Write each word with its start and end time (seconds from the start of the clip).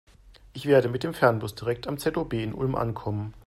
Ich 0.53 0.65
werde 0.65 0.89
mit 0.89 1.03
dem 1.03 1.13
Fernbus 1.13 1.53
direkt 1.53 1.85
am 1.85 1.99
ZOB 1.99 2.33
in 2.33 2.55
Ulm 2.55 2.73
ankommen. 2.73 3.35